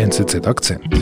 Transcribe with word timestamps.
NZZ 0.00 0.46
Akzent. 0.46 0.94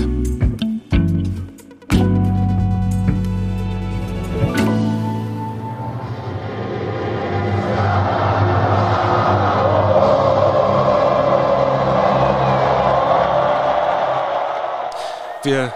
Wir 15.45 15.73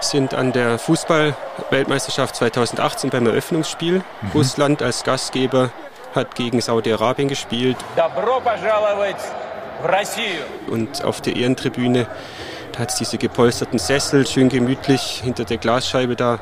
sind 0.00 0.32
an 0.32 0.52
der 0.52 0.78
Fußball-Weltmeisterschaft 0.78 2.34
2018 2.36 3.10
beim 3.10 3.26
Eröffnungsspiel. 3.26 3.96
Mhm. 3.98 4.30
Russland 4.32 4.82
als 4.82 5.04
Gastgeber 5.04 5.68
hat 6.14 6.34
gegen 6.34 6.62
Saudi-Arabien 6.62 7.28
gespielt. 7.28 7.76
Und 10.68 11.04
auf 11.04 11.20
der 11.20 11.36
Ehrentribüne 11.36 12.06
hat 12.78 12.90
es 12.90 12.96
diese 12.96 13.18
gepolsterten 13.18 13.78
Sessel, 13.78 14.26
schön 14.26 14.48
gemütlich 14.48 15.20
hinter 15.22 15.44
der 15.44 15.58
Glasscheibe 15.58 16.16
da 16.16 16.40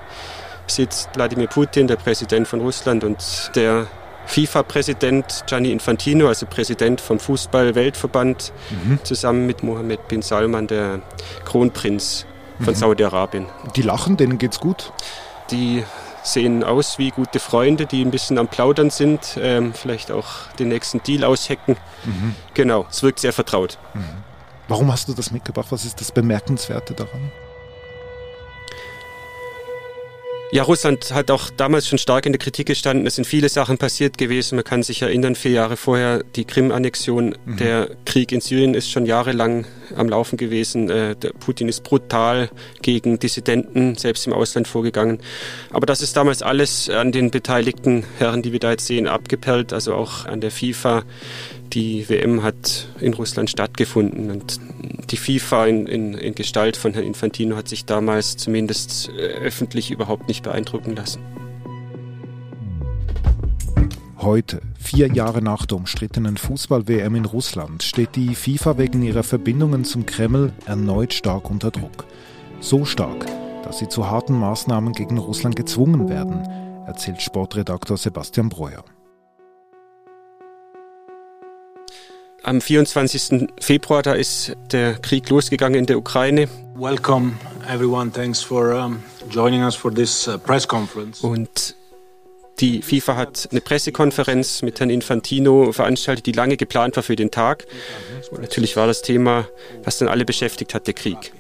sitzt 0.67 1.11
Wladimir 1.15 1.49
Putin, 1.49 1.87
der 1.87 1.97
Präsident 1.97 2.49
von 2.49 2.61
Russland 2.61 3.05
und 3.05 3.51
der 3.55 3.87
FIFA-Präsident 4.27 5.45
Gianni 5.47 5.73
Infantino, 5.73 6.29
also 6.29 6.47
Präsident 6.47 7.01
vom 7.01 7.19
Fußball-Weltverband, 7.19 8.53
mhm. 8.71 9.01
zusammen 9.03 9.47
mit 9.47 9.63
Mohammed 9.63 10.09
bin 10.09 10.23
Salman, 10.23 10.67
der 10.67 11.01
Kronprinz 11.45 12.27
von 12.59 12.75
mhm. 12.75 12.79
Saudi-Arabien. 12.79 13.47
Die 13.77 13.83
lachen, 13.83 14.17
denen 14.17 14.39
geht's 14.39 14.61
gut? 14.61 14.93
Die 15.51 15.85
sehen 16.23 16.63
aus 16.63 16.99
wie 16.99 17.11
gute 17.11 17.41
Freunde, 17.41 17.87
die 17.87 18.05
ein 18.05 18.13
bisschen 18.13 18.39
am 18.39 18.47
Plaudern 18.47 18.91
sind, 18.91 19.37
ähm, 19.41 19.75
vielleicht 19.75 20.13
auch 20.13 20.47
den 20.59 20.69
nächsten 20.69 21.03
Deal 21.03 21.25
aushecken. 21.25 21.77
Mhm. 22.05 22.37
Genau, 22.55 22.87
es 22.89 23.03
wirkt 23.03 23.19
sehr 23.19 23.33
vertraut. 23.33 23.79
Mhm. 23.95 24.32
Warum 24.73 24.91
hast 24.91 25.07
du 25.07 25.13
das 25.13 25.31
mitgebracht? 25.31 25.67
Was 25.69 25.85
ist 25.85 26.01
das 26.01 26.11
Bemerkenswerte 26.11 26.95
daran? 26.95 27.31
Ja, 30.51 30.63
Russland 30.63 31.13
hat 31.13 31.31
auch 31.31 31.51
damals 31.51 31.87
schon 31.87 31.99
stark 31.99 32.25
in 32.25 32.33
der 32.33 32.39
Kritik 32.39 32.69
gestanden. 32.69 33.07
Es 33.07 33.17
sind 33.17 33.27
viele 33.27 33.51
Sachen 33.51 33.77
passiert 33.77 34.17
gewesen. 34.17 34.57
Man 34.57 34.65
kann 34.65 34.83
sich 34.83 35.03
erinnern, 35.03 35.35
vier 35.35 35.51
Jahre 35.51 35.77
vorher 35.77 36.23
die 36.37 36.47
Krim-Annexion. 36.47 37.37
Mhm. 37.45 37.57
Der 37.59 37.91
Krieg 38.07 38.33
in 38.33 38.41
Syrien 38.41 38.73
ist 38.73 38.91
schon 38.91 39.05
jahrelang 39.05 39.67
am 39.95 40.09
Laufen 40.09 40.39
gewesen. 40.39 40.89
Äh, 40.89 41.17
Putin 41.41 41.69
ist 41.69 41.85
brutal 41.85 42.49
gegen 42.81 43.19
Dissidenten, 43.19 43.97
selbst 43.97 44.27
im 44.27 44.33
Ausland 44.33 44.69
vorgegangen. 44.69 45.19
Aber 45.71 45.85
das 45.85 46.01
ist 46.01 46.17
damals 46.17 46.43
alles 46.43 46.89
an 46.89 47.13
den 47.13 47.31
beteiligten 47.31 48.05
Herren, 48.19 48.41
die 48.41 48.53
wir 48.53 48.61
da 48.61 48.71
jetzt 48.71 48.87
sehen, 48.87 49.07
abgeperlt. 49.07 49.75
Also 49.75 49.95
auch 49.95 50.25
an 50.25 50.41
der 50.41 50.51
FIFA. 50.51 51.03
Die 51.73 52.07
WM 52.11 52.43
hat 52.43 52.89
in 53.01 53.15
Russland 53.15 53.49
stattgefunden 53.49 54.31
und 54.31 54.61
die 55.11 55.17
FIFA 55.17 55.67
in, 55.67 55.87
in, 55.87 56.15
in 56.15 56.35
Gestalt 56.35 56.77
von 56.77 56.93
Herrn 56.93 57.07
Infantino 57.07 57.57
hat 57.57 57.69
sich 57.69 57.87
damals 57.87 58.37
zumindest 58.37 59.09
äh, 59.09 59.23
öffentlich 59.39 59.91
überhaupt 59.91 60.29
nicht 60.29 60.43
beeindrucken 60.43 60.95
lassen. 60.95 61.23
Heute, 64.19 64.61
vier 64.79 65.09
Jahre 65.09 65.41
nach 65.43 65.65
der 65.65 65.79
umstrittenen 65.79 66.37
Fußball-WM 66.37 67.17
in 67.17 67.25
Russland, 67.25 67.83
steht 67.83 68.17
die 68.17 68.35
FIFA 68.35 68.77
wegen 68.77 69.03
ihrer 69.03 69.23
Verbindungen 69.23 69.85
zum 69.85 70.05
Kreml 70.05 70.53
erneut 70.67 71.15
stark 71.15 71.51
unter 71.51 71.71
Druck. 71.71 72.05
So 72.61 72.85
stark, 72.85 73.27
dass 73.65 73.79
sie 73.79 73.89
zu 73.89 74.09
harten 74.09 74.39
Maßnahmen 74.39 74.93
gegen 74.93 75.19
Russland 75.19 75.57
gezwungen 75.57 76.09
werden, 76.11 76.43
erzählt 76.87 77.23
Sportredaktor 77.23 77.97
Sebastian 77.97 78.51
Breuer. 78.51 78.85
Am 82.45 82.61
24. 82.61 83.49
Februar, 83.61 84.03
da 84.03 84.15
ist 84.15 84.57
der 84.73 84.95
Krieg 84.95 85.31
losgegangen 85.31 85.79
in 85.79 85.87
der 85.87 85.97
Ukraine. 85.97 86.49
Welcome 86.75 87.35
everyone. 87.69 88.11
Thanks 88.11 88.43
for 88.43 88.75
um, 88.75 89.01
joining 89.31 89.63
us 89.63 89.77
for 89.77 89.95
this 89.95 90.27
uh, 90.27 90.39
press 90.39 90.67
conference. 90.67 91.21
Und 91.21 91.77
die 92.59 92.83
FIFA 92.83 93.17
hat 93.17 93.49
eine 93.53 93.61
Pressekonferenz 93.61 94.63
mit 94.63 94.81
Herrn 94.81 94.91
Infantino 94.91 95.71
veranstaltet, 95.71 96.27
die 96.27 96.33
lange 96.33 96.57
geplant 96.57 96.97
war 96.97 97.05
für 97.05 97.15
den 97.15 97.31
Tag. 97.31 97.65
Und 98.33 98.43
natürlich 98.43 98.75
war 98.75 98.89
das 98.89 99.03
Thema, 99.03 99.47
was 99.85 99.99
dann 99.99 100.09
alle 100.09 100.25
beschäftigt 100.25 100.75
hat, 100.75 100.89
der 100.89 100.95
Krieg. 100.95 101.33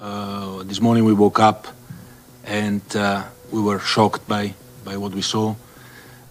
Uh, 0.00 0.62
this 0.62 0.80
morning 0.80 1.04
we 1.04 1.18
woke 1.18 1.42
up 1.42 1.72
and 2.46 2.82
uh, 2.94 3.22
we 3.50 3.60
were 3.60 3.80
shocked 3.80 4.28
by, 4.28 4.54
by 4.84 4.96
what 4.96 5.12
we 5.12 5.22
saw. 5.22 5.56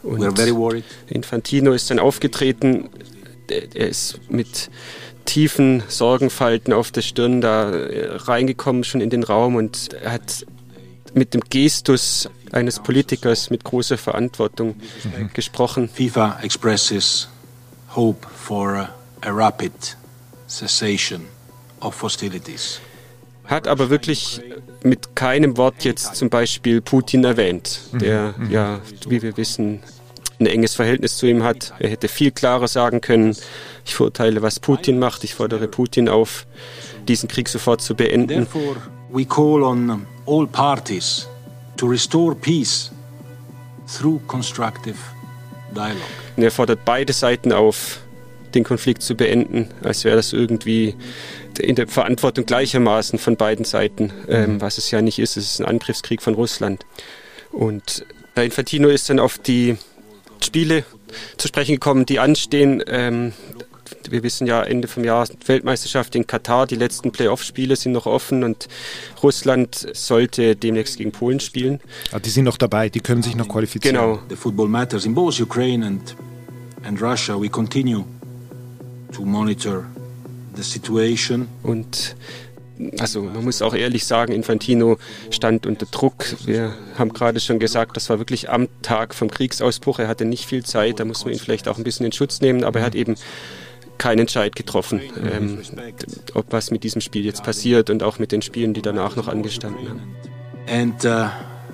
Und 0.03 0.19
we 0.19 0.21
were 0.21 0.31
very 0.31 0.55
worried. 0.55 0.85
Infantino 1.07 1.73
ist 1.73 1.89
dann 1.89 1.99
aufgetreten 1.99 2.89
er 3.51 3.87
ist 3.87 4.19
mit 4.29 4.69
tiefen 5.25 5.83
Sorgenfalten 5.87 6.73
auf 6.73 6.91
der 6.91 7.01
Stirn 7.01 7.41
da 7.41 7.71
äh, 7.71 8.15
reingekommen, 8.15 8.83
schon 8.83 9.01
in 9.01 9.09
den 9.09 9.23
Raum 9.23 9.55
und 9.55 9.93
er 9.93 10.13
hat 10.13 10.45
mit 11.13 11.33
dem 11.33 11.41
Gestus 11.49 12.29
eines 12.51 12.79
Politikers 12.79 13.49
mit 13.49 13.63
großer 13.63 13.97
Verantwortung 13.97 14.75
mhm. 15.03 15.29
gesprochen. 15.33 15.89
FIFA 15.89 16.39
expresses 16.43 17.27
hope 17.95 18.27
for 18.35 18.89
a 19.21 19.31
rapid 19.31 19.71
cessation 20.47 21.25
of 21.81 22.01
hostilities. 22.01 22.79
Hat 23.45 23.67
aber 23.67 23.89
wirklich 23.89 24.41
mit 24.83 25.15
keinem 25.15 25.57
Wort 25.57 25.83
jetzt 25.83 26.15
zum 26.15 26.29
Beispiel 26.29 26.81
Putin 26.81 27.23
erwähnt, 27.23 27.81
der 27.93 28.33
mhm. 28.37 28.51
ja, 28.51 28.81
wie 29.07 29.21
wir 29.21 29.37
wissen, 29.37 29.81
ein 30.39 30.45
enges 30.45 30.75
Verhältnis 30.75 31.17
zu 31.17 31.25
ihm 31.27 31.43
hat. 31.43 31.73
Er 31.79 31.89
hätte 31.89 32.07
viel 32.07 32.31
klarer 32.31 32.67
sagen 32.67 33.01
können, 33.01 33.35
ich 33.85 33.95
verurteile, 33.95 34.41
was 34.41 34.59
Putin 34.59 34.99
macht, 34.99 35.23
ich 35.23 35.33
fordere 35.35 35.67
Putin 35.67 36.09
auf, 36.09 36.45
diesen 37.07 37.29
Krieg 37.29 37.49
sofort 37.49 37.81
zu 37.81 37.95
beenden. 37.95 38.27
Therefore 38.27 38.77
we 39.11 39.25
call 39.25 39.63
on 39.63 40.05
all 40.25 40.47
parties 40.47 41.27
to 41.77 41.87
restore 41.87 42.35
peace 42.35 42.91
through 43.87 44.19
constructive 44.27 44.97
dialogue. 45.73 46.01
Und 46.35 46.43
er 46.43 46.51
fordert 46.51 46.83
beide 46.85 47.13
Seiten 47.13 47.51
auf, 47.51 47.99
den 48.55 48.63
Konflikt 48.63 49.01
zu 49.01 49.15
beenden, 49.15 49.69
als 49.83 50.03
wäre 50.05 50.15
das 50.15 50.33
irgendwie 50.33 50.95
in 51.59 51.75
der 51.75 51.87
Verantwortung 51.87 52.45
gleichermaßen 52.45 53.19
von 53.19 53.35
beiden 53.35 53.65
Seiten, 53.65 54.11
ähm, 54.27 54.53
mhm. 54.53 54.61
was 54.61 54.77
es 54.77 54.91
ja 54.91 55.01
nicht 55.01 55.19
ist. 55.19 55.37
Es 55.37 55.45
ist 55.45 55.59
ein 55.59 55.65
Angriffskrieg 55.65 56.21
von 56.21 56.33
Russland. 56.33 56.85
Und 57.51 58.05
Herr 58.33 58.43
Infantino 58.43 58.89
ist 58.89 59.09
dann 59.09 59.19
auf 59.19 59.37
die 59.37 59.77
Spiele 60.45 60.83
zu 61.37 61.47
sprechen 61.47 61.75
gekommen, 61.75 62.05
die 62.05 62.19
anstehen. 62.19 62.83
Ähm, 62.87 63.33
wir 64.09 64.23
wissen 64.23 64.47
ja, 64.47 64.63
Ende 64.63 64.87
vom 64.87 65.03
Jahr 65.03 65.27
Weltmeisterschaft 65.45 66.15
in 66.15 66.27
Katar, 66.27 66.67
die 66.67 66.75
letzten 66.75 67.11
Playoff-Spiele 67.11 67.75
sind 67.75 67.91
noch 67.91 68.05
offen 68.05 68.43
und 68.43 68.67
Russland 69.21 69.87
sollte 69.93 70.55
demnächst 70.55 70.97
gegen 70.97 71.11
Polen 71.11 71.39
spielen. 71.39 71.79
Ah, 72.11 72.19
die 72.19 72.29
sind 72.29 72.45
noch 72.45 72.57
dabei, 72.57 72.89
die 72.89 72.99
können 72.99 73.23
sich 73.23 73.35
noch 73.35 73.47
qualifizieren. 73.47 73.95
Genau. 73.95 74.19
The 74.29 74.35
football 74.35 74.67
matters 74.67 75.05
in 75.05 75.13
both 75.13 75.39
Ukraine 75.39 75.85
and, 75.85 76.15
and 76.83 77.01
Russia. 77.01 77.39
We 77.39 77.49
continue 77.49 78.03
to 79.13 79.23
monitor 79.23 79.85
the 80.55 80.63
situation. 80.63 81.47
Und 81.63 82.15
also 82.99 83.21
man 83.23 83.43
muss 83.43 83.61
auch 83.61 83.73
ehrlich 83.73 84.05
sagen, 84.05 84.33
Infantino 84.33 84.97
stand 85.29 85.65
unter 85.65 85.85
Druck. 85.85 86.25
Wir 86.45 86.73
haben 86.97 87.13
gerade 87.13 87.39
schon 87.39 87.59
gesagt, 87.59 87.95
das 87.95 88.09
war 88.09 88.19
wirklich 88.19 88.49
am 88.49 88.67
Tag 88.81 89.13
vom 89.13 89.29
Kriegsausbruch. 89.29 89.99
Er 89.99 90.07
hatte 90.07 90.25
nicht 90.25 90.45
viel 90.45 90.63
Zeit, 90.63 90.99
da 90.99 91.05
muss 91.05 91.23
man 91.25 91.33
ihn 91.33 91.39
vielleicht 91.39 91.67
auch 91.67 91.77
ein 91.77 91.83
bisschen 91.83 92.05
in 92.05 92.11
Schutz 92.11 92.41
nehmen, 92.41 92.63
aber 92.63 92.79
er 92.79 92.85
hat 92.85 92.95
eben 92.95 93.15
keinen 93.97 94.19
Entscheid 94.19 94.55
getroffen, 94.55 95.01
ähm, 95.31 95.59
ob 96.33 96.51
was 96.51 96.69
mit 96.71 96.83
diesem 96.83 97.01
Spiel 97.01 97.23
jetzt 97.23 97.43
passiert 97.43 97.89
und 97.89 98.03
auch 98.03 98.19
mit 98.19 98.31
den 98.31 98.41
Spielen, 98.41 98.73
die 98.73 98.81
danach 98.81 99.15
noch 99.15 99.27
angestanden 99.27 99.87
haben. 99.87 100.15
And 100.67 101.05
uh, 101.05 101.29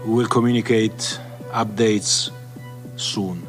we'll 0.05 0.27
communicate 0.27 1.19
updates 1.51 2.31
soon. 2.95 3.41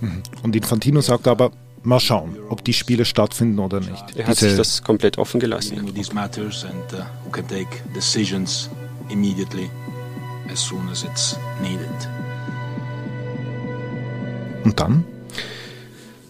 Mhm. 0.00 0.22
Und 0.42 0.56
Infantino 0.56 1.00
sagt 1.00 1.28
aber, 1.28 1.50
mal 1.84 2.00
schauen, 2.00 2.36
ob 2.48 2.64
die 2.64 2.72
Spiele 2.72 3.04
stattfinden 3.04 3.58
oder 3.58 3.80
nicht. 3.80 4.16
Er 4.16 4.26
hat 4.26 4.36
Diese 4.36 4.48
sich 4.48 4.56
das 4.56 4.82
komplett 4.82 5.18
offen 5.18 5.40
gelassen. 5.40 5.76
Und 14.64 14.80
dann? 14.80 15.04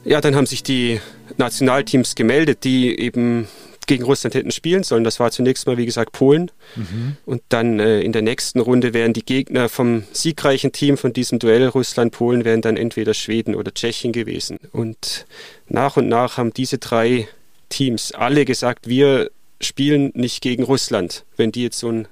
Ja, 0.04 0.20
dann 0.20 0.34
haben 0.34 0.46
sich 0.46 0.62
die 0.62 1.00
Nationalteams 1.36 2.14
gemeldet, 2.14 2.64
die 2.64 2.98
eben 2.98 3.48
gegen 3.86 4.04
Russland 4.04 4.34
hätten 4.34 4.50
spielen 4.50 4.82
sollen. 4.82 5.04
Das 5.04 5.20
war 5.20 5.30
zunächst 5.30 5.66
mal, 5.66 5.76
wie 5.76 5.86
gesagt, 5.86 6.12
Polen. 6.12 6.50
Mhm. 6.76 7.16
Und 7.24 7.42
dann 7.48 7.80
äh, 7.80 8.00
in 8.00 8.12
der 8.12 8.22
nächsten 8.22 8.60
Runde 8.60 8.94
wären 8.94 9.12
die 9.12 9.24
Gegner 9.24 9.68
vom 9.68 10.04
siegreichen 10.12 10.72
Team 10.72 10.96
von 10.96 11.12
diesem 11.12 11.38
Duell 11.38 11.68
Russland-Polen 11.68 12.44
wären 12.44 12.60
dann 12.60 12.76
entweder 12.76 13.14
Schweden 13.14 13.54
oder 13.54 13.72
Tschechien 13.72 14.12
gewesen. 14.12 14.58
Und 14.72 15.26
nach 15.68 15.96
und 15.96 16.08
nach 16.08 16.36
haben 16.36 16.52
diese 16.52 16.78
drei 16.78 17.28
Teams 17.68 18.12
alle 18.12 18.44
gesagt, 18.44 18.88
wir 18.88 19.30
spielen 19.60 20.12
nicht 20.14 20.42
gegen 20.42 20.62
Russland. 20.62 21.24
Wenn 21.36 21.52
die 21.52 21.62
jetzt 21.62 21.78
so 21.78 21.90
äh, 21.90 22.04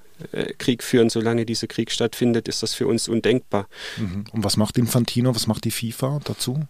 Krieg 0.59 0.83
führen, 0.83 1.11
solange 1.11 1.45
dieser 1.45 1.67
Krieg 1.67 1.91
stattfindet, 1.91 2.49
ist 2.49 2.63
das 2.63 2.75
für 2.75 2.87
uns 2.87 3.09
undenkbar. 3.09 3.67
Mhm. 3.97 4.25
Und 4.33 4.45
was 4.45 4.57
macht 4.57 4.79
Infantino, 4.79 5.35
was 5.35 5.47
macht 5.47 5.65
die 5.65 5.71
FIFA 5.71 6.21
dazu? 6.25 6.61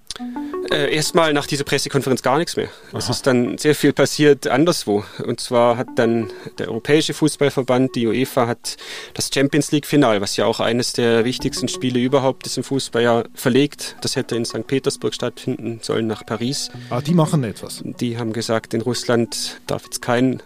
Äh, 0.70 0.94
erstmal 0.94 1.32
nach 1.32 1.46
dieser 1.46 1.64
Pressekonferenz 1.64 2.22
gar 2.22 2.38
nichts 2.38 2.56
mehr. 2.56 2.68
Aha. 2.90 2.98
Es 2.98 3.08
ist 3.08 3.26
dann 3.26 3.58
sehr 3.58 3.74
viel 3.74 3.92
passiert 3.92 4.46
anderswo. 4.46 5.04
Und 5.24 5.40
zwar 5.40 5.76
hat 5.76 5.88
dann 5.96 6.30
der 6.58 6.68
Europäische 6.68 7.14
Fußballverband, 7.14 7.94
die 7.94 8.06
UEFA, 8.06 8.46
hat 8.46 8.76
das 9.14 9.30
Champions 9.32 9.72
League-Final, 9.72 10.20
was 10.20 10.36
ja 10.36 10.46
auch 10.46 10.60
eines 10.60 10.92
der 10.92 11.24
wichtigsten 11.24 11.68
Spiele 11.68 12.00
überhaupt 12.00 12.46
ist 12.46 12.56
im 12.56 12.64
Fußball, 12.64 13.02
ja 13.02 13.24
verlegt. 13.34 13.96
Das 14.00 14.16
hätte 14.16 14.36
in 14.36 14.44
St. 14.44 14.66
Petersburg 14.66 15.14
stattfinden 15.14 15.80
sollen, 15.82 16.06
nach 16.06 16.24
Paris. 16.24 16.70
Ah, 16.90 17.00
die 17.00 17.14
machen 17.14 17.44
etwas. 17.44 17.82
Die 17.84 18.16
haben 18.16 18.32
gesagt, 18.32 18.72
in 18.72 18.80
Russland 18.80 19.60
darf 19.66 19.84
jetzt 19.84 20.00
kein 20.00 20.42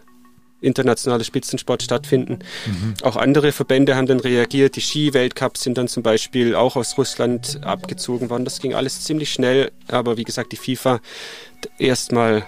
internationale 0.61 1.25
Spitzensport 1.25 1.83
stattfinden. 1.83 2.39
Mhm. 2.67 2.95
Auch 3.03 3.17
andere 3.17 3.53
Verbände 3.53 3.97
haben 3.97 4.07
dann 4.07 4.21
reagiert. 4.21 4.77
Die 4.77 4.81
Ski-Weltcups 4.81 5.63
sind 5.63 5.79
dann 5.79 5.89
zum 5.89 6.03
Beispiel 6.03 6.55
auch 6.55 6.77
aus 6.77 6.97
Russland 6.99 7.61
abgezogen 7.63 8.31
worden. 8.31 8.45
Das 8.45 8.61
ging 8.61 8.75
alles 8.75 9.03
ziemlich 9.03 9.33
schnell, 9.33 9.71
aber 9.89 10.17
wie 10.17 10.25
gesagt, 10.25 10.53
die 10.53 10.57
FIFA 10.57 11.01
erstmal 11.79 12.47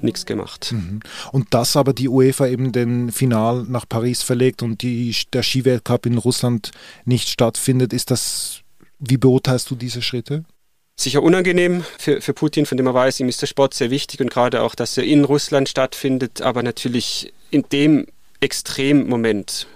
nichts 0.00 0.26
gemacht. 0.26 0.72
Mhm. 0.72 1.00
Und 1.32 1.54
dass 1.54 1.76
aber 1.76 1.92
die 1.92 2.08
UEFA 2.08 2.46
eben 2.46 2.72
den 2.72 3.10
Final 3.12 3.64
nach 3.68 3.88
Paris 3.88 4.22
verlegt 4.22 4.62
und 4.62 4.82
die, 4.82 5.14
der 5.32 5.42
Skiweltcup 5.42 6.06
in 6.06 6.18
Russland 6.18 6.70
nicht 7.04 7.28
stattfindet, 7.28 7.92
ist 7.92 8.10
das, 8.10 8.60
wie 8.98 9.16
beurteilst 9.16 9.70
du 9.70 9.74
diese 9.74 10.02
Schritte? 10.02 10.44
Sicher 10.98 11.22
unangenehm 11.22 11.84
für, 11.96 12.20
für 12.20 12.34
Putin, 12.34 12.66
von 12.66 12.76
dem 12.76 12.86
er 12.86 12.94
weiß, 12.94 13.20
ihm 13.20 13.28
ist 13.28 13.40
der 13.40 13.46
Sport 13.46 13.72
sehr 13.72 13.90
wichtig 13.90 14.20
und 14.20 14.30
gerade 14.30 14.62
auch, 14.62 14.74
dass 14.74 14.98
er 14.98 15.04
in 15.04 15.24
Russland 15.24 15.68
stattfindet, 15.68 16.42
aber 16.42 16.62
natürlich 16.62 17.32
in 17.50 17.64
dem 17.70 18.06
Extremmoment, 18.40 19.68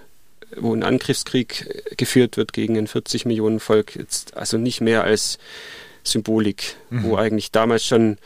wo 0.57 0.73
ein 0.75 0.83
Angriffskrieg 0.83 1.97
geführt 1.97 2.37
wird 2.37 2.53
gegen 2.53 2.77
ein 2.77 2.87
40 2.87 3.25
Millionen 3.25 3.59
Volk, 3.59 3.95
jetzt 3.95 4.35
also 4.35 4.57
nicht 4.57 4.81
mehr 4.81 5.05
als 5.05 5.39
Symbolik, 6.03 6.75
mhm. 6.89 7.03
wo 7.03 7.15
eigentlich 7.15 7.51
damals 7.51 7.85
schon 7.85 8.17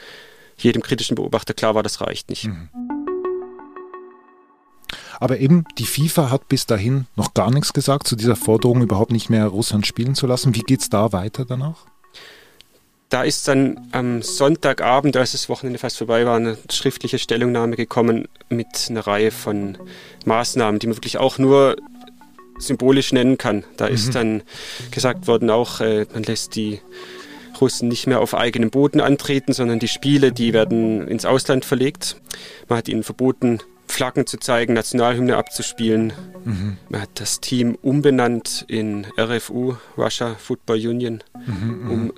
jedem 0.57 0.81
kritischen 0.81 1.15
Beobachter 1.15 1.53
klar 1.53 1.75
war, 1.75 1.83
das 1.83 2.01
reicht 2.01 2.29
nicht. 2.29 2.45
Mhm. 2.45 2.69
Aber 5.19 5.39
eben, 5.39 5.65
die 5.77 5.85
FIFA 5.85 6.29
hat 6.29 6.47
bis 6.47 6.65
dahin 6.65 7.05
noch 7.15 7.33
gar 7.33 7.51
nichts 7.51 7.73
gesagt 7.73 8.07
zu 8.07 8.15
dieser 8.15 8.35
Forderung, 8.35 8.81
überhaupt 8.81 9.11
nicht 9.11 9.29
mehr 9.29 9.47
Russland 9.47 9.87
spielen 9.87 10.15
zu 10.15 10.27
lassen. 10.27 10.53
Wie 10.55 10.61
geht 10.61 10.81
es 10.81 10.89
da 10.89 11.11
weiter 11.11 11.45
danach? 11.45 11.85
Da 13.09 13.23
ist 13.23 13.47
dann 13.47 13.87
am 13.91 14.21
Sonntagabend, 14.21 15.15
als 15.15 15.31
das 15.31 15.47
Wochenende 15.47 15.79
fast 15.79 15.97
vorbei 15.97 16.25
war, 16.25 16.35
eine 16.35 16.57
schriftliche 16.69 17.19
Stellungnahme 17.19 17.75
gekommen 17.75 18.27
mit 18.49 18.87
einer 18.89 19.07
Reihe 19.07 19.31
von 19.31 19.77
Maßnahmen, 20.25 20.79
die 20.79 20.87
man 20.87 20.97
wirklich 20.97 21.17
auch 21.17 21.37
nur 21.37 21.77
symbolisch 22.59 23.13
nennen 23.13 23.37
kann. 23.37 23.63
Da 23.77 23.87
mhm. 23.87 23.93
ist 23.93 24.15
dann 24.15 24.43
gesagt 24.91 25.27
worden, 25.27 25.49
auch 25.49 25.79
äh, 25.79 26.05
man 26.13 26.23
lässt 26.23 26.55
die 26.55 26.81
Russen 27.61 27.87
nicht 27.87 28.07
mehr 28.07 28.19
auf 28.19 28.35
eigenem 28.35 28.69
Boden 28.69 28.99
antreten, 28.99 29.53
sondern 29.53 29.79
die 29.79 29.87
Spiele, 29.87 30.31
die 30.31 30.53
werden 30.53 31.07
ins 31.07 31.25
Ausland 31.25 31.65
verlegt. 31.65 32.17
Man 32.67 32.77
hat 32.77 32.89
ihnen 32.89 33.03
verboten, 33.03 33.59
Flaggen 33.87 34.27
zu 34.27 34.37
zeigen, 34.37 34.73
Nationalhymne 34.73 35.37
abzuspielen. 35.37 36.13
Mhm. 36.43 36.77
Man 36.89 37.01
hat 37.01 37.09
das 37.15 37.39
Team 37.39 37.77
umbenannt 37.81 38.65
in 38.67 39.07
RFU, 39.17 39.75
Russia 39.97 40.35
Football 40.35 40.85
Union, 40.87 41.23
mhm, 41.45 41.83
mhm. 41.83 41.91
um 41.91 42.13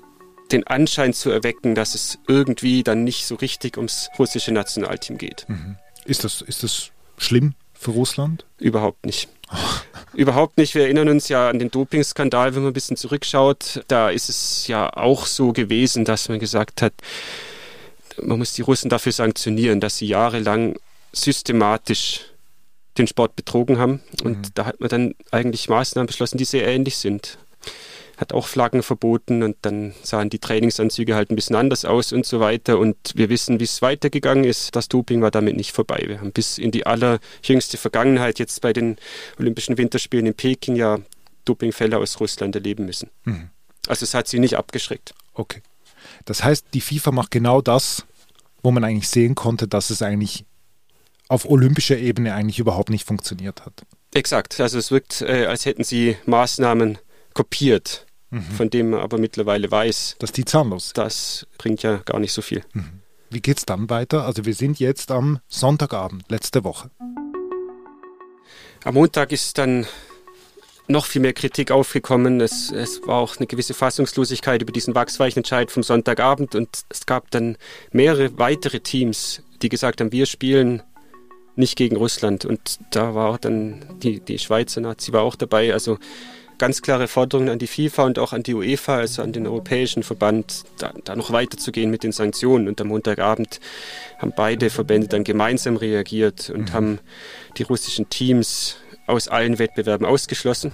den 0.52 0.66
Anschein 0.68 1.14
zu 1.14 1.30
erwecken, 1.30 1.76
dass 1.76 1.96
es 1.96 2.20
irgendwie 2.28 2.84
dann 2.84 3.04
nicht 3.04 3.26
so 3.26 3.36
richtig 3.36 3.78
ums 3.78 4.10
russische 4.18 4.52
Nationalteam 4.52 5.18
geht. 5.18 5.46
Mhm. 5.48 5.78
Ist, 6.06 6.24
das, 6.24 6.42
ist 6.42 6.64
das 6.64 6.92
schlimm 7.18 7.54
für 7.74 7.92
Russland? 7.92 8.46
Überhaupt 8.58 9.06
nicht. 9.06 9.30
Überhaupt 10.14 10.58
nicht. 10.58 10.76
Wir 10.76 10.84
erinnern 10.84 11.10
uns 11.10 11.30
ja 11.30 11.50
an 11.50 11.60
den 11.60 11.72
Dopingskandal, 11.72 12.56
wenn 12.56 12.64
man 12.64 12.72
ein 12.72 12.74
bisschen 12.74 12.98
zurückschaut. 12.98 13.84
Da 13.88 14.10
ist 14.10 14.30
es 14.30 14.68
ja 14.68 14.92
auch 14.96 15.26
so 15.26 15.54
gewesen, 15.54 16.06
dass 16.06 16.30
man 16.30 16.40
gesagt 16.40 16.82
hat, 16.82 16.94
man 18.22 18.40
muss 18.40 18.54
die 18.54 18.64
Russen 18.64 18.90
dafür 18.90 19.12
sanktionieren, 19.12 19.80
dass 19.80 19.98
sie 19.98 20.08
jahrelang 20.08 20.76
systematisch 21.14 22.26
den 22.98 23.08
Sport 23.08 23.36
betrogen 23.36 23.78
haben. 23.78 24.02
Und 24.24 24.38
mhm. 24.38 24.52
da 24.56 24.66
hat 24.66 24.80
man 24.80 24.90
dann 24.90 25.16
eigentlich 25.32 25.70
Maßnahmen 25.70 26.08
beschlossen, 26.08 26.38
die 26.38 26.46
sehr 26.46 26.68
ähnlich 26.68 26.98
sind 26.98 27.38
hat 28.20 28.34
auch 28.34 28.48
Flaggen 28.48 28.84
verboten 28.84 29.44
und 29.44 29.56
dann 29.62 29.94
sahen 30.04 30.30
die 30.30 30.40
Trainingsanzüge 30.40 31.16
halt 31.16 31.32
ein 31.32 31.38
bisschen 31.38 31.56
anders 31.56 31.86
aus 31.86 32.12
und 32.12 32.26
so 32.26 32.42
weiter. 32.42 32.78
Und 32.78 32.98
wir 33.16 33.30
wissen, 33.30 33.62
wie 33.62 33.64
es 33.64 33.82
weitergegangen 33.82 34.44
ist. 34.44 34.76
Das 34.76 34.90
Doping 34.90 35.22
war 35.22 35.32
damit 35.32 35.56
nicht 35.56 35.72
vorbei. 35.72 36.04
Wir 36.06 36.20
haben 36.20 36.34
bis 36.34 36.58
in 36.58 36.72
die 36.72 36.86
allerjüngste 36.86 37.78
Vergangenheit 37.78 38.38
jetzt 38.38 38.60
bei 38.60 38.74
den 38.74 38.98
Olympischen 39.40 39.78
Winterspielen 39.78 40.26
in 40.26 40.34
Peking 40.34 40.76
ja 40.76 41.00
Dopingfälle 41.46 41.98
aus 41.98 42.20
Russland 42.20 42.56
erleben 42.56 42.86
müssen. 42.86 43.10
Mhm. 43.24 43.52
Also 43.88 44.04
es 44.04 44.14
hat 44.14 44.28
sie 44.28 44.40
nicht 44.40 44.58
abgeschreckt. 44.58 45.14
Okay. 45.34 45.62
Das 46.26 46.44
heißt, 46.44 46.66
die 46.74 46.82
FIFA 46.82 47.12
macht 47.12 47.32
genau 47.32 47.62
das, 47.62 48.06
wo 48.62 48.72
man 48.72 48.84
eigentlich 48.84 49.08
sehen 49.08 49.34
konnte, 49.34 49.70
dass 49.70 49.92
es 49.92 50.02
eigentlich 50.02 50.44
auf 51.30 51.50
olympischer 51.50 51.98
Ebene 51.98 52.34
eigentlich 52.34 52.60
überhaupt 52.60 52.90
nicht 52.90 53.08
funktioniert 53.08 53.66
hat. 53.66 53.86
Exakt. 54.14 54.60
Also 54.60 54.78
es 54.78 54.92
wirkt, 54.92 55.22
äh, 55.22 55.46
als 55.46 55.66
hätten 55.66 55.86
sie 55.86 56.18
Maßnahmen 56.26 56.98
kopiert 57.34 58.08
mhm. 58.30 58.42
von 58.42 58.70
dem 58.70 58.92
man 58.92 59.02
aber 59.02 59.18
mittlerweile 59.18 59.70
weiß. 59.70 60.18
Dass 60.20 60.32
die 60.32 60.46
zahnlos. 60.46 60.94
Das 60.94 61.48
bringt 61.58 61.84
ja 61.84 61.98
gar 61.98 62.20
nicht 62.20 62.34
so 62.34 62.42
viel. 62.42 62.64
Mhm. 62.74 63.02
Wie 63.30 63.42
geht 63.42 63.58
es 63.60 63.66
dann 63.66 63.90
weiter? 63.90 64.26
Also 64.26 64.46
wir 64.46 64.56
sind 64.56 64.80
jetzt 64.80 65.12
am 65.12 65.40
Sonntagabend, 65.48 66.24
letzte 66.30 66.64
Woche. 66.64 66.90
Am 68.84 68.94
Montag 68.94 69.32
ist 69.32 69.58
dann 69.58 69.86
noch 70.88 71.06
viel 71.06 71.22
mehr 71.22 71.34
Kritik 71.34 71.70
aufgekommen. 71.70 72.42
Es, 72.42 72.72
es, 72.72 73.06
war 73.06 73.18
auch 73.18 73.38
eine 73.38 73.46
gewisse 73.46 73.76
Fassungslosigkeit 73.76 74.62
über 74.62 74.72
diesen 74.72 74.96
Wachsweichenentscheid 74.96 75.70
vom 75.70 75.84
Sonntagabend 75.84 76.56
und 76.56 76.70
es 76.90 77.06
gab 77.06 77.30
dann 77.32 77.58
mehrere 77.92 78.38
weitere 78.40 78.80
Teams, 78.80 79.44
die 79.62 79.70
gesagt 79.70 80.02
haben, 80.02 80.12
wir 80.12 80.26
spielen 80.26 80.82
nicht 81.56 81.76
gegen 81.76 81.98
Russland. 81.98 82.46
Und 82.46 82.80
da 82.92 83.14
war 83.14 83.30
auch 83.30 83.38
dann 83.38 83.86
die, 84.02 84.20
die 84.20 84.40
Schweizer 84.40 84.82
Nazi 84.82 85.14
war 85.14 85.22
auch 85.22 85.36
dabei. 85.36 85.74
Also 85.74 86.00
ganz 86.60 86.84
klare 86.84 87.08
Forderungen 87.08 87.50
an 87.50 87.58
die 87.58 87.68
FIFA 87.68 88.04
und 88.04 88.20
auch 88.20 88.34
an 88.34 88.44
die 88.44 88.54
UEFA, 88.54 88.98
also 88.98 89.24
an 89.24 89.34
den 89.34 89.48
Europäischen 89.48 90.04
Verband, 90.04 90.64
da, 90.78 90.94
da 91.04 91.16
noch 91.16 91.32
weiterzugehen 91.32 91.90
mit 91.90 92.04
den 92.04 92.12
Sanktionen. 92.12 92.68
Und 92.68 92.80
am 92.80 92.90
Montagabend 92.90 93.60
haben 94.20 94.34
beide 94.36 94.70
Verbände 94.70 95.08
dann 95.08 95.24
gemeinsam 95.24 95.78
reagiert 95.78 96.52
und 96.52 96.70
mhm. 96.70 96.74
haben 96.74 97.00
die 97.58 97.64
russischen 97.64 98.10
Teams 98.10 98.78
aus 99.08 99.28
allen 99.28 99.58
Wettbewerben 99.58 100.06
ausgeschlossen. 100.06 100.72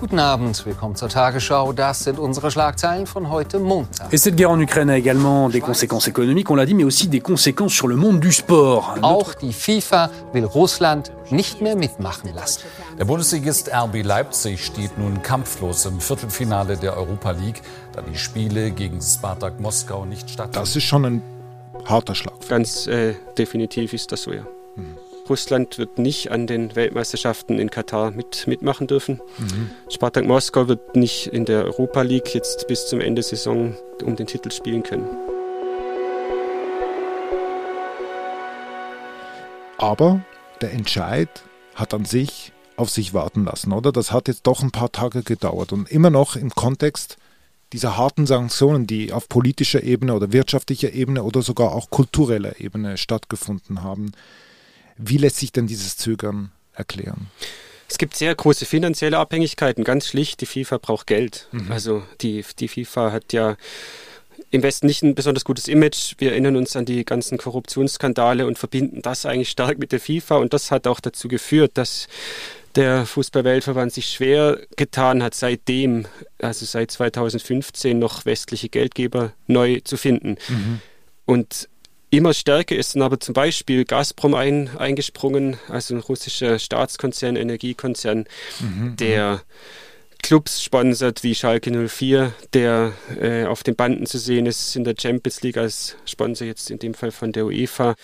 Guten 0.00 0.20
Abend, 0.20 0.64
willkommen 0.64 0.94
zur 0.94 1.08
Tagesschau. 1.08 1.72
Das 1.72 2.04
sind 2.04 2.20
unsere 2.20 2.52
Schlagzeilen 2.52 3.04
von 3.04 3.30
heute 3.30 3.58
Montag. 3.58 4.12
Et 4.12 4.18
cette 4.18 4.36
guerre 4.36 4.50
en 4.50 4.60
Ukraine 4.60 4.90
a 4.90 4.96
également 4.96 5.48
des 5.48 5.60
conséquences 5.60 6.06
économiques, 6.06 6.48
on 6.50 6.54
l'a 6.54 6.66
dit, 6.66 6.74
mais 6.74 6.84
aussi 6.84 7.08
des 7.08 7.18
conséquences 7.18 7.72
sur 7.72 7.88
le 7.88 7.96
monde 7.96 8.20
du 8.20 8.30
sport. 8.30 8.94
Auch 9.02 9.34
die 9.34 9.52
FIFA 9.52 10.08
will 10.32 10.44
Russland 10.44 11.10
nicht 11.32 11.60
mehr 11.60 11.74
mitmachen 11.74 12.32
lassen. 12.32 12.62
Der 12.96 13.06
Bundesligist 13.06 13.70
RB 13.74 14.04
Leipzig 14.04 14.64
steht 14.64 14.96
nun 14.98 15.20
kampflos 15.20 15.84
im 15.86 16.00
Viertelfinale 16.00 16.76
der 16.76 16.96
Europa 16.96 17.32
League, 17.32 17.60
da 17.92 18.00
die 18.00 18.16
Spiele 18.16 18.70
gegen 18.70 19.00
Spartak 19.02 19.58
Moskau 19.58 20.04
nicht 20.04 20.30
stattfinden. 20.30 20.60
Das 20.60 20.76
ist 20.76 20.84
schon 20.84 21.04
ein 21.06 21.22
harter 21.86 22.14
Schlag. 22.14 22.34
Ganz 22.48 22.86
äh, 22.86 23.14
definitiv 23.36 23.92
ist 23.92 24.12
das 24.12 24.22
so, 24.22 24.32
ja. 24.32 24.42
Mhm. 24.76 25.07
Russland 25.28 25.78
wird 25.78 25.98
nicht 25.98 26.30
an 26.30 26.46
den 26.46 26.74
Weltmeisterschaften 26.76 27.58
in 27.58 27.70
Katar 27.70 28.10
mit, 28.10 28.46
mitmachen 28.46 28.86
dürfen. 28.86 29.20
Mhm. 29.38 29.70
Spartak 29.90 30.24
Moskau 30.24 30.68
wird 30.68 30.96
nicht 30.96 31.26
in 31.28 31.44
der 31.44 31.64
Europa 31.64 32.02
League 32.02 32.34
jetzt 32.34 32.66
bis 32.68 32.86
zum 32.86 33.00
Ende 33.00 33.20
der 33.22 33.24
Saison 33.24 33.76
um 34.02 34.16
den 34.16 34.26
Titel 34.26 34.50
spielen 34.50 34.82
können. 34.82 35.08
Aber 39.78 40.20
der 40.60 40.72
Entscheid 40.72 41.28
hat 41.74 41.94
an 41.94 42.04
sich 42.04 42.52
auf 42.76 42.90
sich 42.90 43.14
warten 43.14 43.44
lassen, 43.44 43.72
oder? 43.72 43.92
Das 43.92 44.12
hat 44.12 44.28
jetzt 44.28 44.46
doch 44.46 44.62
ein 44.62 44.70
paar 44.70 44.92
Tage 44.92 45.22
gedauert 45.22 45.72
und 45.72 45.90
immer 45.90 46.10
noch 46.10 46.36
im 46.36 46.50
Kontext 46.50 47.16
dieser 47.72 47.96
harten 47.96 48.26
Sanktionen, 48.26 48.86
die 48.86 49.12
auf 49.12 49.28
politischer 49.28 49.82
Ebene 49.82 50.14
oder 50.14 50.32
wirtschaftlicher 50.32 50.92
Ebene 50.92 51.22
oder 51.22 51.42
sogar 51.42 51.72
auch 51.72 51.90
kultureller 51.90 52.60
Ebene 52.60 52.96
stattgefunden 52.96 53.82
haben. 53.82 54.12
Wie 54.98 55.16
lässt 55.16 55.36
sich 55.36 55.52
denn 55.52 55.66
dieses 55.66 55.96
Zögern 55.96 56.52
erklären? 56.74 57.28
Es 57.88 57.96
gibt 57.96 58.16
sehr 58.16 58.34
große 58.34 58.66
finanzielle 58.66 59.16
Abhängigkeiten, 59.18 59.82
ganz 59.82 60.08
schlicht. 60.08 60.40
Die 60.42 60.46
FIFA 60.46 60.78
braucht 60.78 61.06
Geld. 61.06 61.48
Mhm. 61.52 61.72
Also 61.72 62.02
die, 62.20 62.44
die 62.58 62.68
FIFA 62.68 63.12
hat 63.12 63.32
ja 63.32 63.56
im 64.50 64.62
Westen 64.62 64.86
nicht 64.86 65.02
ein 65.02 65.14
besonders 65.14 65.44
gutes 65.44 65.68
Image. 65.68 66.14
Wir 66.18 66.32
erinnern 66.32 66.56
uns 66.56 66.76
an 66.76 66.84
die 66.84 67.04
ganzen 67.04 67.38
Korruptionsskandale 67.38 68.46
und 68.46 68.58
verbinden 68.58 69.00
das 69.02 69.24
eigentlich 69.24 69.50
stark 69.50 69.78
mit 69.78 69.92
der 69.92 70.00
FIFA. 70.00 70.36
Und 70.36 70.52
das 70.52 70.70
hat 70.70 70.86
auch 70.86 71.00
dazu 71.00 71.28
geführt, 71.28 71.72
dass 71.74 72.08
der 72.74 73.06
Fußballweltverband 73.06 73.92
sich 73.92 74.06
schwer 74.06 74.60
getan 74.76 75.22
hat, 75.22 75.34
seitdem, 75.34 76.06
also 76.40 76.66
seit 76.66 76.90
2015, 76.90 77.98
noch 77.98 78.26
westliche 78.26 78.68
Geldgeber 78.68 79.32
neu 79.46 79.80
zu 79.80 79.96
finden. 79.96 80.36
Mhm. 80.48 80.80
Und 81.24 81.68
Immer 82.10 82.32
stärker 82.32 82.76
ist 82.76 82.94
dann 82.94 83.02
aber 83.02 83.20
zum 83.20 83.34
Beispiel 83.34 83.84
Gazprom 83.84 84.34
ein, 84.34 84.76
eingesprungen, 84.76 85.58
also 85.68 85.94
ein 85.94 86.00
russischer 86.00 86.58
Staatskonzern, 86.58 87.36
Energiekonzern, 87.36 88.24
mhm. 88.60 88.96
der 88.96 89.42
Clubs 90.22 90.62
sponsert 90.62 91.22
wie 91.22 91.34
Schalke 91.34 91.70
04, 91.70 92.32
der 92.52 92.92
äh, 93.20 93.44
auf 93.44 93.62
den 93.62 93.76
Banden 93.76 94.04
zu 94.06 94.18
sehen 94.18 94.46
ist 94.46 94.74
in 94.74 94.84
der 94.84 94.94
Champions 94.98 95.42
League 95.42 95.56
als 95.56 95.96
Sponsor 96.06 96.46
jetzt 96.46 96.70
in 96.70 96.78
dem 96.78 96.94
Fall 96.94 97.12
von 97.12 97.32
der 97.32 97.46
UEFA 97.46 97.94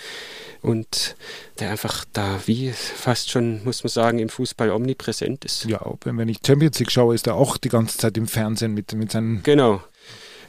und 0.62 1.16
der 1.58 1.70
einfach 1.70 2.04
da 2.12 2.40
wie 2.46 2.70
fast 2.72 3.30
schon, 3.30 3.64
muss 3.64 3.84
man 3.84 3.90
sagen, 3.90 4.18
im 4.20 4.28
Fußball 4.28 4.70
omnipräsent 4.70 5.44
ist. 5.44 5.64
Ja, 5.64 5.80
wenn 6.04 6.28
ich 6.28 6.38
Champions 6.46 6.78
League 6.78 6.92
schaue, 6.92 7.14
ist 7.14 7.26
er 7.26 7.34
auch 7.34 7.56
die 7.56 7.68
ganze 7.68 7.98
Zeit 7.98 8.16
im 8.16 8.28
Fernsehen 8.28 8.72
mit, 8.72 8.92
mit 8.94 9.12
seinen... 9.12 9.42
Genau. 9.42 9.82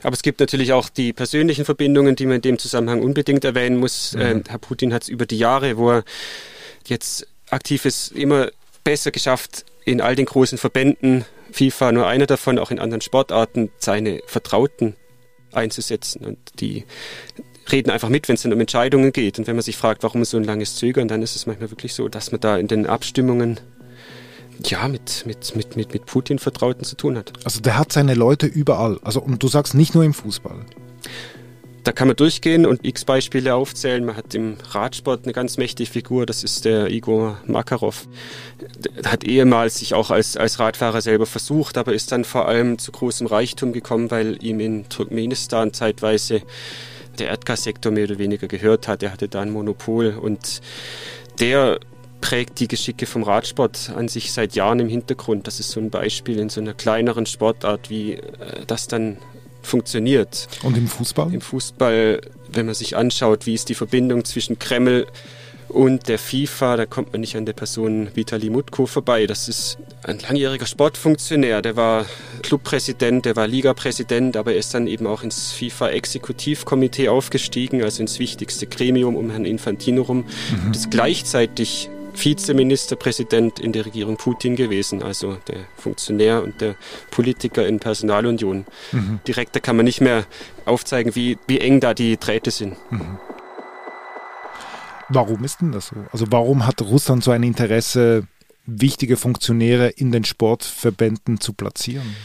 Aber 0.06 0.14
es 0.14 0.22
gibt 0.22 0.40
natürlich 0.40 0.72
auch 0.72 0.88
die 0.88 1.14
persönlichen 1.14 1.66
Verbindungen, 1.66 2.16
die 2.16 2.28
man 2.28 2.36
in 2.36 2.42
dem 2.44 2.60
Zusammenhang 2.60 3.02
unbedingt 3.02 3.44
erwähnen 3.44 3.78
muss. 3.78 4.14
Mhm. 4.14 4.22
Äh, 4.22 4.42
Herr 4.48 4.60
Putin 4.60 4.94
hat 4.94 5.02
es 5.02 5.10
über 5.10 5.26
die 5.26 5.40
Jahre, 5.40 5.78
wo 5.78 5.90
er 5.92 6.04
jetzt 6.86 7.28
aktiv 7.50 7.86
ist, 7.86 8.12
immer 8.12 8.50
besser 8.84 9.10
geschafft, 9.10 9.66
in 9.84 10.02
all 10.02 10.16
den 10.16 10.28
großen 10.28 10.60
Verbänden, 10.60 11.26
FIFA 11.52 11.92
nur 11.92 12.06
einer 12.06 12.28
davon, 12.28 12.60
auch 12.60 12.70
in 12.70 12.78
anderen 12.78 13.02
Sportarten, 13.02 13.72
seine 13.80 14.22
Vertrauten 14.28 14.96
einzusetzen. 15.52 16.24
Und 16.24 16.38
die 16.60 16.86
reden 17.72 17.90
einfach 17.90 18.10
mit, 18.10 18.28
wenn 18.28 18.36
es 18.36 18.44
dann 18.44 18.54
um 18.54 18.60
Entscheidungen 18.60 19.12
geht. 19.12 19.40
Und 19.40 19.48
wenn 19.48 19.56
man 19.56 19.64
sich 19.64 19.76
fragt, 19.76 20.04
warum 20.04 20.24
so 20.24 20.38
ein 20.38 20.44
langes 20.44 20.76
Zögern, 20.76 21.08
dann 21.08 21.24
ist 21.24 21.36
es 21.36 21.48
manchmal 21.48 21.72
wirklich 21.72 21.96
so, 21.96 22.10
dass 22.10 22.32
man 22.32 22.42
da 22.42 22.58
in 22.58 22.68
den 22.68 22.86
Abstimmungen 22.86 23.60
ja, 24.64 24.88
mit, 24.88 25.24
mit, 25.26 25.56
mit, 25.56 25.76
mit, 25.76 25.94
mit 25.94 26.06
Putin-Vertrauten 26.06 26.84
zu 26.84 26.96
tun 26.96 27.18
hat. 27.18 27.34
Also 27.44 27.60
der 27.62 27.78
hat 27.78 27.92
seine 27.92 28.14
Leute 28.14 28.46
überall. 28.46 29.00
Also, 29.04 29.22
und 29.22 29.42
du 29.42 29.48
sagst 29.48 29.74
nicht 29.74 29.96
nur 29.96 30.04
im 30.04 30.14
Fußball. 30.14 30.66
Da 31.86 31.92
kann 31.92 32.08
man 32.08 32.18
durchgehen 32.18 32.66
und 32.66 32.84
x 32.84 33.06
Beispiele 33.06 33.54
aufzählen. 33.54 34.04
Man 34.04 34.18
hat 34.18 34.34
im 34.34 34.58
Radsport 34.72 35.26
eine 35.26 35.34
ganz 35.34 35.58
mächtige 35.58 35.88
Figur, 35.90 36.26
das 36.26 36.44
ist 36.44 36.66
der 36.66 36.90
Igor 36.90 37.38
Makarov. 37.46 38.08
Der 39.04 39.12
hat 39.12 39.24
ehemals 39.24 39.78
sich 39.78 39.94
auch 39.94 40.10
als, 40.10 40.36
als 40.36 40.58
Radfahrer 40.58 41.02
selber 41.02 41.28
versucht, 41.28 41.78
aber 41.78 41.94
ist 41.94 42.12
dann 42.12 42.24
vor 42.24 42.48
allem 42.48 42.80
zu 42.80 42.92
großem 42.92 43.28
Reichtum 43.28 43.72
gekommen, 43.72 44.10
weil 44.10 44.44
ihm 44.44 44.60
in 44.60 44.90
Turkmenistan 44.90 45.74
zeitweise 45.74 46.42
der 47.20 47.28
Erdgassektor 47.28 47.92
mehr 47.92 48.06
oder 48.06 48.18
weniger 48.18 48.48
gehört 48.48 48.88
hat. 48.88 49.04
Er 49.04 49.12
hatte 49.12 49.28
da 49.28 49.42
ein 49.42 49.52
Monopol 49.52 50.18
und 50.20 50.62
der 51.40 51.80
prägt 52.26 52.60
die 52.60 52.68
Geschicke 52.68 53.06
vom 53.06 53.22
Radsport 53.22 53.92
an 53.96 54.08
sich 54.08 54.34
seit 54.34 54.56
Jahren 54.56 54.80
im 54.80 54.90
Hintergrund. 54.90 55.46
Das 55.46 55.60
ist 55.60 55.70
so 55.70 55.80
ein 55.80 55.92
Beispiel 55.92 56.40
in 56.40 56.50
so 56.50 56.60
einer 56.60 56.74
kleineren 56.74 57.28
Sportart, 57.28 57.92
wie 57.92 58.14
äh, 58.14 58.22
das 58.66 58.88
dann 58.88 59.18
funktioniert. 59.62 60.48
Und 60.64 60.76
im 60.76 60.88
Fußball? 60.88 61.32
Im 61.32 61.42
Fußball, 61.42 62.22
wenn 62.52 62.66
man 62.66 62.74
sich 62.74 62.98
anschaut, 62.98 63.46
wie 63.46 63.54
ist 63.54 63.70
die 63.70 63.76
Verbindung 63.76 64.26
zwischen 64.26 64.58
Kreml 64.58 65.06
und 65.70 66.08
der 66.08 66.18
FIFA, 66.18 66.78
da 66.78 66.86
kommt 66.88 67.12
man 67.12 67.22
nicht 67.22 67.36
an 67.36 67.46
der 67.46 67.54
Person 67.54 68.10
Vitali 68.16 68.50
Mutko 68.50 68.88
vorbei. 68.88 69.28
Das 69.28 69.48
ist 69.48 69.78
ein 70.04 70.18
langjähriger 70.18 70.66
Sportfunktionär, 70.66 71.62
der 71.62 71.76
war 71.76 72.08
Clubpräsident, 72.42 73.26
der 73.26 73.36
war 73.36 73.48
Ligapräsident, 73.48 74.36
aber 74.36 74.54
er 74.54 74.58
ist 74.58 74.74
dann 74.74 74.88
eben 74.88 75.06
auch 75.06 75.22
ins 75.22 75.52
FIFA-Exekutivkomitee 75.52 77.10
aufgestiegen, 77.10 77.84
also 77.84 78.02
ins 78.02 78.18
wichtigste 78.18 78.66
Gremium 78.66 79.16
um 79.16 79.30
Herrn 79.30 79.46
Infantino 79.46 80.02
rum. 80.02 80.26
Mhm. 80.66 80.72
Ist 80.72 80.90
gleichzeitig 80.90 81.90
Vizeministerpräsident 82.24 83.60
in 83.60 83.72
der 83.72 83.86
Regierung 83.86 84.18
Putin 84.18 84.56
gewesen, 84.56 85.04
also 85.04 85.38
der 85.48 85.66
Funktionär 85.78 86.44
und 86.44 86.62
der 86.62 86.76
Politiker 87.12 87.68
in 87.68 87.80
Personalunion. 87.80 88.66
Mhm. 88.92 89.20
Direkter 89.28 89.60
kann 89.60 89.76
man 89.76 89.86
nicht 89.86 90.02
mehr 90.02 90.26
aufzeigen, 90.66 91.16
wie, 91.16 91.38
wie 91.48 91.60
eng 91.60 91.80
da 91.80 91.94
die 91.94 92.18
Drähte 92.18 92.52
sind. 92.52 92.78
Mhm. 92.92 93.18
Warum 95.10 95.44
ist 95.44 95.62
denn 95.62 95.72
das 95.72 95.88
so? 95.88 95.96
Also 96.12 96.26
warum 96.30 96.66
hat 96.66 96.82
Russland 96.82 97.24
so 97.24 97.32
ein 97.32 97.44
Interesse, 97.44 98.28
wichtige 98.66 99.18
Funktionäre 99.18 99.90
in 99.90 100.12
den 100.12 100.26
Sportverbänden 100.26 101.40
zu 101.40 101.54
platzieren? 101.54 102.16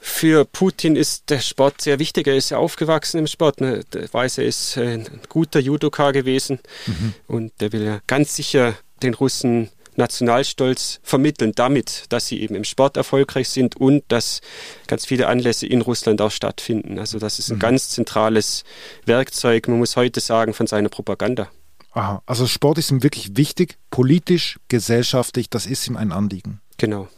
Für 0.00 0.46
Putin 0.46 0.96
ist 0.96 1.28
der 1.28 1.40
Sport 1.40 1.82
sehr 1.82 1.98
wichtig. 1.98 2.26
Er 2.26 2.36
ist 2.36 2.50
ja 2.50 2.58
aufgewachsen 2.58 3.18
im 3.18 3.26
Sport. 3.26 3.60
Ne? 3.60 3.84
Der 3.92 4.12
weiß, 4.12 4.38
er 4.38 4.46
ist 4.46 4.76
äh, 4.76 4.94
ein 4.94 5.20
guter 5.28 5.60
Judoka 5.60 6.10
gewesen 6.10 6.58
mhm. 6.86 7.14
und 7.26 7.52
der 7.60 7.72
will 7.72 7.84
ja 7.84 8.00
ganz 8.06 8.34
sicher 8.34 8.76
den 9.02 9.14
Russen 9.14 9.68
Nationalstolz 9.96 11.00
vermitteln, 11.02 11.52
damit, 11.54 12.04
dass 12.08 12.26
sie 12.26 12.40
eben 12.40 12.54
im 12.54 12.64
Sport 12.64 12.96
erfolgreich 12.96 13.48
sind 13.48 13.76
und 13.76 14.02
dass 14.08 14.40
ganz 14.86 15.04
viele 15.04 15.26
Anlässe 15.26 15.66
in 15.66 15.82
Russland 15.82 16.20
auch 16.22 16.30
stattfinden. 16.30 16.98
Also 16.98 17.18
das 17.18 17.38
ist 17.38 17.50
ein 17.50 17.56
mhm. 17.56 17.60
ganz 17.60 17.90
zentrales 17.90 18.64
Werkzeug, 19.04 19.68
man 19.68 19.78
muss 19.78 19.96
heute 19.96 20.20
sagen, 20.20 20.54
von 20.54 20.66
seiner 20.66 20.88
Propaganda. 20.88 21.48
Aha, 21.92 22.22
also 22.24 22.46
Sport 22.46 22.78
ist 22.78 22.90
ihm 22.90 23.02
wirklich 23.02 23.36
wichtig, 23.36 23.76
politisch, 23.90 24.58
gesellschaftlich, 24.68 25.50
das 25.50 25.66
ist 25.66 25.86
ihm 25.88 25.96
ein 25.96 26.12
Anliegen. 26.12 26.60
Genau. 26.78 27.08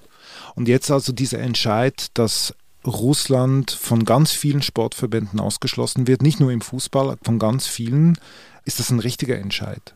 Und 0.55 0.69
jetzt 0.69 0.91
also 0.91 1.13
dieser 1.13 1.39
Entscheid, 1.39 2.07
dass 2.15 2.55
Russland 2.85 3.71
von 3.71 4.05
ganz 4.05 4.33
vielen 4.33 4.63
Sportverbänden 4.63 5.41
ausgeschlossen 5.41 6.07
wird, 6.07 6.23
nicht 6.23 6.41
nur 6.41 6.51
im 6.51 6.61
Fußball, 6.61 7.17
von 7.23 7.39
ganz 7.39 7.67
vielen. 7.67 8.19
Ist 8.65 8.79
das 8.79 8.91
ein 8.91 9.01
richtiger 9.01 9.39
Entscheid 9.39 9.95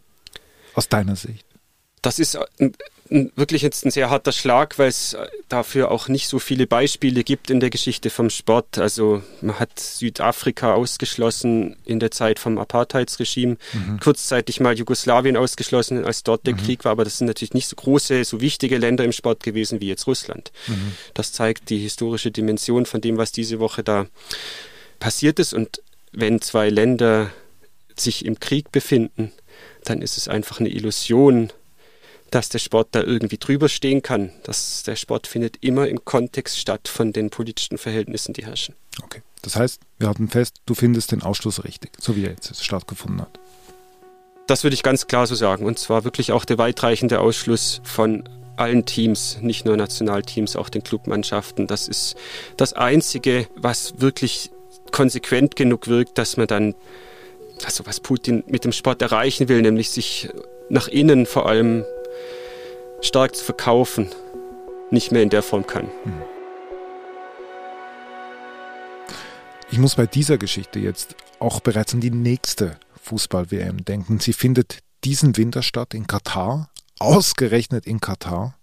aus 0.75 0.89
deiner 0.89 1.17
Sicht? 1.17 1.47
Das 2.03 2.19
ist 2.19 2.39
wirklich 3.09 3.63
jetzt 3.63 3.85
ein 3.85 3.91
sehr 3.91 4.11
harter 4.11 4.33
Schlag, 4.33 4.79
weil 4.79 4.89
es 4.89 5.17
dafür 5.49 5.91
auch 5.91 6.09
nicht 6.09 6.29
so 6.29 6.39
viele 6.39 6.67
Beispiele 6.67 7.25
gibt 7.25 7.51
in 7.51 7.61
der 7.61 7.71
Geschichte 7.71 8.11
vom 8.11 8.31
Sport. 8.31 8.79
Also 8.79 9.23
man 9.41 9.59
hat 9.59 9.79
Südafrika 9.79 10.75
ausgeschlossen 10.75 11.77
in 11.85 12.01
der 12.01 12.11
Zeit 12.11 12.39
vom 12.39 12.59
Apartheidsregime, 12.59 13.57
mhm. 13.73 14.01
kurzzeitig 14.01 14.61
mal 14.61 14.77
Jugoslawien 14.77 15.37
ausgeschlossen, 15.37 16.05
als 16.05 16.23
dort 16.23 16.47
der 16.47 16.55
mhm. 16.55 16.59
Krieg 16.59 16.85
war, 16.85 16.93
aber 16.93 17.05
das 17.05 17.19
sind 17.19 17.27
natürlich 17.27 17.55
nicht 17.55 17.69
so 17.69 17.77
große, 17.77 18.25
so 18.25 18.41
wichtige 18.41 18.79
Länder 18.79 19.05
im 19.05 19.13
Sport 19.13 19.43
gewesen 19.43 19.81
wie 19.81 19.89
jetzt 19.89 20.07
Russland. 20.07 20.53
Mhm. 20.67 20.93
Das 21.15 21.33
zeigt 21.33 21.71
die 21.71 21.79
historische 21.79 22.31
Dimension 22.31 22.87
von 22.87 23.01
dem, 23.01 23.17
was 23.19 23.33
diese 23.33 23.61
Woche 23.61 23.83
da 23.83 24.07
passiert 24.99 25.39
ist. 25.39 25.55
Und 25.55 25.83
wenn 26.13 26.41
zwei 26.41 26.71
Länder 26.71 27.31
sich 27.97 28.25
im 28.25 28.41
Krieg 28.41 28.73
befinden, 28.73 29.33
dann 29.85 30.03
ist 30.03 30.17
es 30.17 30.29
einfach 30.29 30.61
eine 30.61 30.69
Illusion, 30.69 31.51
dass 32.31 32.49
der 32.49 32.59
Sport 32.59 32.89
da 32.93 33.03
irgendwie 33.03 33.39
drüber 33.39 33.69
stehen 33.69 34.03
kann. 34.03 34.33
Das, 34.43 34.83
der 34.83 34.97
Sport 34.97 35.27
findet 35.27 35.63
immer 35.63 35.89
im 35.89 36.05
Kontext 36.05 36.59
statt 36.59 36.89
von 36.89 37.13
den 37.13 37.31
politischen 37.31 37.79
Verhältnissen, 37.79 38.33
die 38.33 38.45
herrschen. 38.45 38.75
Okay. 39.03 39.23
Das 39.43 39.57
heißt, 39.57 39.81
wir 39.99 40.09
hatten 40.09 40.29
fest, 40.29 40.57
du 40.67 40.75
findest 40.75 41.13
den 41.13 41.23
Ausschluss 41.23 41.63
richtig, 41.65 41.93
so 42.01 42.17
wie 42.17 42.25
er 42.25 42.31
jetzt 42.31 42.65
stattgefunden 42.65 43.21
hat. 43.21 43.39
Das 44.47 44.65
würde 44.65 44.75
ich 44.75 44.83
ganz 44.83 45.07
klar 45.07 45.27
so 45.27 45.35
sagen. 45.35 45.65
Und 45.65 45.79
zwar 45.79 46.05
wirklich 46.05 46.33
auch 46.33 46.45
der 46.45 46.59
weitreichende 46.59 47.21
Ausschluss 47.21 47.81
von 47.85 48.29
allen 48.57 48.87
Teams, 48.87 49.39
nicht 49.41 49.65
nur 49.65 49.77
Nationalteams, 49.77 50.57
auch 50.57 50.69
den 50.69 50.83
Clubmannschaften. 50.83 51.67
Das 51.67 51.89
ist 51.89 52.17
das 52.57 52.73
Einzige, 52.73 53.47
was 53.57 54.01
wirklich 54.01 54.51
konsequent 54.93 55.57
genug 55.57 55.89
wirkt, 55.89 56.19
dass 56.19 56.37
man 56.37 56.47
dann, 56.47 56.75
also 57.65 57.87
was 57.87 58.01
Putin 58.01 58.45
mit 58.47 58.65
dem 58.65 58.73
Sport 58.73 59.03
erreichen 59.03 59.49
will, 59.49 59.63
nämlich 59.63 59.91
sich 59.91 60.29
nach 60.69 60.89
innen 60.89 61.27
vor 61.27 61.47
allem 61.47 61.85
stark 63.07 63.37
zu 63.37 63.45
verkaufen, 63.45 64.09
nicht 64.91 65.13
mehr 65.13 65.23
in 65.23 65.31
der 65.31 65.43
Form 65.43 65.67
kann. 65.67 65.89
Hm. 66.05 66.23
Ich 69.71 69.79
muss 69.79 69.95
bei 69.95 70.07
dieser 70.07 70.39
Geschichte 70.39 70.79
jetzt 70.79 71.17
auch 71.39 71.61
bereits 71.61 71.95
an 71.95 72.01
die 72.01 72.11
nächste 72.11 72.79
Fußball-WM 73.03 73.85
denken. 73.85 74.21
Sie 74.21 74.33
findet 74.33 74.79
diesen 75.05 75.37
Winter 75.37 75.63
statt 75.63 75.95
in 75.95 76.07
Katar, 76.07 76.71
ausgerechnet 76.99 77.87
in 77.87 78.01
Katar. 78.01 78.59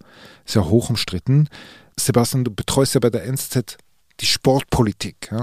Ist 0.45 0.55
ja 0.55 0.65
hoch 0.65 0.89
umstritten. 0.89 1.49
Sebastian, 1.97 2.43
du 2.43 2.51
betreust 2.51 2.95
ja 2.95 2.99
bei 2.99 3.09
der 3.09 3.25
NZZ 3.25 3.77
die 4.19 4.25
Sportpolitik. 4.25 5.33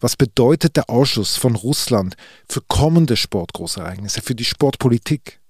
Was 0.00 0.16
bedeutet 0.16 0.76
der 0.76 0.90
Ausschuss 0.90 1.36
von 1.36 1.56
Russland 1.56 2.16
für 2.48 2.60
kommende 2.62 3.16
Sportgroßereignisse, 3.16 4.22
für 4.22 4.34
die 4.34 4.44
Sportpolitik? 4.44 5.40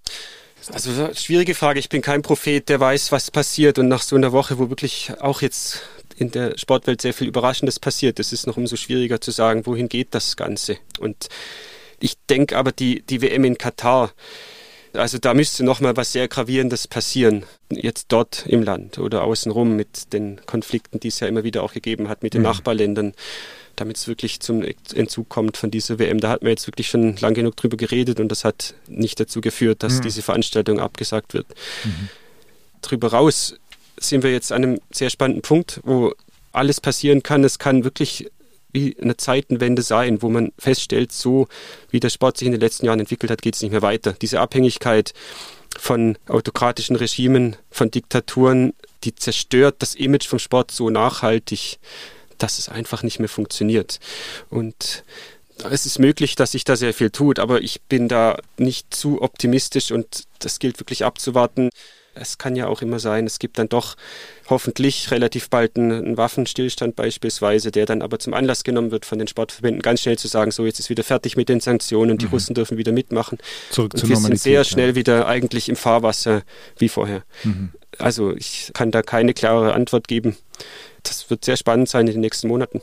Also 0.72 1.10
schwierige 1.14 1.54
Frage. 1.54 1.78
Ich 1.80 1.88
bin 1.88 2.02
kein 2.02 2.22
Prophet, 2.22 2.68
der 2.68 2.80
weiß, 2.80 3.12
was 3.12 3.30
passiert. 3.30 3.78
Und 3.78 3.88
nach 3.88 4.02
so 4.02 4.16
einer 4.16 4.32
Woche, 4.32 4.58
wo 4.58 4.68
wirklich 4.68 5.12
auch 5.20 5.42
jetzt 5.42 5.82
in 6.16 6.30
der 6.30 6.56
Sportwelt 6.58 7.00
sehr 7.00 7.14
viel 7.14 7.28
Überraschendes 7.28 7.80
passiert, 7.80 8.18
ist 8.18 8.32
es 8.32 8.46
noch 8.46 8.56
umso 8.56 8.76
schwieriger 8.76 9.20
zu 9.20 9.30
sagen, 9.30 9.66
wohin 9.66 9.88
geht 9.88 10.08
das 10.14 10.36
Ganze. 10.36 10.76
Und 10.98 11.28
ich 11.98 12.14
denke 12.28 12.56
aber, 12.56 12.72
die, 12.72 13.02
die 13.02 13.22
WM 13.22 13.44
in 13.44 13.58
Katar, 13.58 14.12
also 14.92 15.18
da 15.18 15.34
müsste 15.34 15.64
noch 15.64 15.80
mal 15.80 15.96
was 15.96 16.12
sehr 16.12 16.28
Gravierendes 16.28 16.88
passieren, 16.88 17.44
jetzt 17.70 18.06
dort 18.08 18.44
im 18.46 18.62
Land 18.62 18.98
oder 18.98 19.22
außenrum 19.22 19.76
mit 19.76 20.12
den 20.12 20.40
Konflikten, 20.46 21.00
die 21.00 21.08
es 21.08 21.20
ja 21.20 21.28
immer 21.28 21.44
wieder 21.44 21.62
auch 21.62 21.72
gegeben 21.72 22.08
hat 22.08 22.22
mit 22.22 22.34
den 22.34 22.40
mhm. 22.40 22.48
Nachbarländern 22.48 23.14
damit 23.76 23.96
es 23.96 24.08
wirklich 24.08 24.40
zum 24.40 24.62
Entzug 24.94 25.28
kommt 25.28 25.56
von 25.56 25.70
dieser 25.70 25.98
WM. 25.98 26.20
Da 26.20 26.30
hat 26.30 26.42
man 26.42 26.50
jetzt 26.50 26.66
wirklich 26.66 26.88
schon 26.88 27.16
lang 27.16 27.34
genug 27.34 27.56
drüber 27.56 27.76
geredet 27.76 28.20
und 28.20 28.28
das 28.28 28.44
hat 28.44 28.74
nicht 28.88 29.20
dazu 29.20 29.40
geführt, 29.40 29.82
dass 29.82 29.98
mhm. 29.98 30.02
diese 30.02 30.22
Veranstaltung 30.22 30.80
abgesagt 30.80 31.34
wird. 31.34 31.46
Mhm. 31.84 32.08
Drüber 32.82 33.08
raus 33.08 33.56
sind 33.98 34.22
wir 34.22 34.32
jetzt 34.32 34.52
an 34.52 34.64
einem 34.64 34.80
sehr 34.90 35.10
spannenden 35.10 35.42
Punkt, 35.42 35.80
wo 35.84 36.14
alles 36.52 36.80
passieren 36.80 37.22
kann. 37.22 37.44
Es 37.44 37.58
kann 37.58 37.84
wirklich 37.84 38.30
wie 38.72 38.96
eine 39.00 39.16
Zeitenwende 39.16 39.82
sein, 39.82 40.22
wo 40.22 40.28
man 40.28 40.52
feststellt, 40.58 41.12
so 41.12 41.48
wie 41.90 42.00
der 42.00 42.10
Sport 42.10 42.38
sich 42.38 42.46
in 42.46 42.52
den 42.52 42.60
letzten 42.60 42.86
Jahren 42.86 43.00
entwickelt 43.00 43.30
hat, 43.30 43.42
geht 43.42 43.56
es 43.56 43.62
nicht 43.62 43.72
mehr 43.72 43.82
weiter. 43.82 44.12
Diese 44.12 44.40
Abhängigkeit 44.40 45.12
von 45.78 46.16
autokratischen 46.28 46.96
Regimen, 46.96 47.56
von 47.70 47.90
Diktaturen 47.90 48.74
die 49.04 49.14
zerstört 49.14 49.76
das 49.78 49.94
Image 49.94 50.26
vom 50.26 50.38
Sport 50.38 50.70
so 50.70 50.90
nachhaltig, 50.90 51.78
dass 52.42 52.59
es 52.59 52.68
einfach 52.68 53.02
nicht 53.02 53.18
mehr 53.18 53.28
funktioniert. 53.28 54.00
Und 54.49 55.04
es 55.70 55.87
ist 55.87 55.99
möglich, 55.99 56.37
dass 56.37 56.52
sich 56.52 56.64
da 56.64 56.76
sehr 56.76 56.94
viel 56.94 57.11
tut, 57.11 57.38
aber 57.38 57.61
ich 57.62 57.82
bin 57.82 58.09
da 58.09 58.38
nicht 58.56 58.94
zu 58.94 59.20
optimistisch 59.23 59.92
und 59.92 60.25
das 60.38 60.59
gilt 60.59 60.80
wirklich 60.80 61.04
abzuwarten. 61.04 61.70
Es 62.14 62.38
kann 62.38 62.56
ja 62.56 62.66
auch 62.66 62.82
immer 62.82 62.98
sein, 62.98 63.26
es 63.26 63.38
gibt 63.38 63.58
dann 63.58 63.68
doch 63.68 63.96
hoffentlich 64.48 65.10
relativ 65.10 65.48
bald 65.48 65.76
einen, 65.76 66.16
Waffenstillstand 66.16 66.96
beispielsweise, 66.96 67.70
der 67.70 67.86
dann 67.86 68.02
aber 68.02 68.18
zum 68.18 68.34
Anlass 68.34 68.64
genommen 68.64 68.90
wird 68.90 69.06
von 69.06 69.18
den 69.18 69.28
Sportverbänden, 69.28 69.80
ganz 69.80 70.02
schnell 70.02 70.18
zu 70.18 70.26
sagen, 70.26 70.50
so 70.50 70.66
jetzt 70.66 70.80
ist 70.80 70.90
wieder 70.90 71.04
fertig 71.04 71.36
mit 71.36 71.48
den 71.48 71.60
Sanktionen, 71.60 72.18
die 72.18 72.26
mhm. 72.26 72.32
Russen 72.32 72.54
dürfen 72.54 72.78
wieder 72.78 72.92
mitmachen. 72.92 73.38
Zurück 73.70 73.94
und 73.94 74.00
zur 74.00 74.08
wir 74.08 74.16
sind 74.16 74.38
sehr 74.40 74.64
schnell 74.64 74.94
wieder 74.94 75.26
eigentlich 75.26 75.68
im 75.68 75.76
Fahrwasser 75.76 76.42
wie 76.78 76.88
vorher. 76.88 77.22
Mhm. 77.44 77.70
Also 77.98 78.34
ich 78.34 78.70
kann 78.74 78.90
da 78.90 79.02
keine 79.02 79.34
klare 79.34 79.74
Antwort 79.74 80.08
geben. 80.08 80.36
Das 81.02 81.30
wird 81.30 81.44
sehr 81.44 81.56
spannend 81.56 81.88
sein 81.88 82.06
in 82.06 82.14
den 82.14 82.20
nächsten 82.20 82.48
Monaten. 82.48 82.80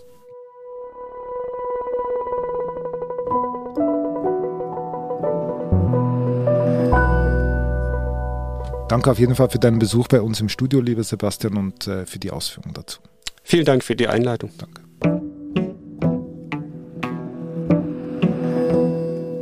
Danke 8.88 9.12
auf 9.12 9.20
jeden 9.20 9.36
Fall 9.36 9.50
für 9.50 9.60
deinen 9.60 9.80
Besuch 9.80 10.08
bei 10.08 10.22
uns 10.22 10.40
im 10.40 10.48
Studio, 10.48 10.80
lieber 10.80 11.04
Sebastian, 11.04 11.58
und 11.58 11.88
äh, 11.88 12.06
für 12.06 12.20
die 12.20 12.32
Ausführungen 12.32 12.74
dazu. 12.74 13.00
Vielen 13.44 13.66
Dank 13.66 13.84
für 13.84 13.96
die 13.96 14.08
Einladung. 14.08 14.52
Danke. 14.58 14.82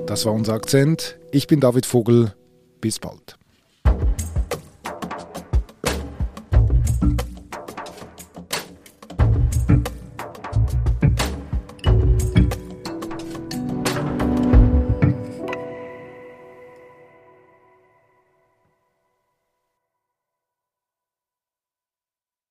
Das 0.07 0.25
war 0.25 0.33
unser 0.33 0.53
Akzent. 0.53 1.19
Ich 1.31 1.45
bin 1.45 1.59
David 1.59 1.85
Vogel. 1.85 2.33
Bis 2.81 2.99
bald. 2.99 3.37